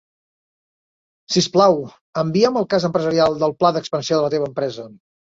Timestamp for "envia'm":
2.21-2.57